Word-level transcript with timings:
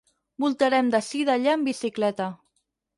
Voltarem 0.45 0.89
d'ací 0.97 1.23
d'allà 1.29 1.55
amb 1.55 1.73
bicicleta. 1.73 2.35